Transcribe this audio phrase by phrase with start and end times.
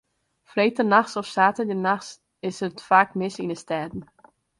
[0.47, 2.17] Freedtenachts of saterdeitenachts
[2.47, 4.01] is it faak mis yn de stêden.